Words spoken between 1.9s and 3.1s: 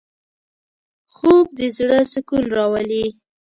سکون راولي